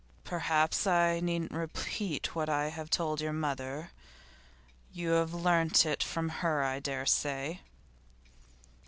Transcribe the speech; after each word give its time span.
'Perhaps 0.23 0.87
I 0.87 1.19
needn't 1.19 1.51
repeat 1.51 2.33
what 2.33 2.49
I 2.49 2.69
have 2.69 2.89
told 2.89 3.21
your 3.21 3.31
mother. 3.33 3.91
You 4.91 5.11
have 5.11 5.31
learnt 5.31 5.85
it 5.85 6.01
from 6.01 6.27
her, 6.41 6.63
I 6.63 6.79
dare 6.79 7.05
say. 7.05 7.61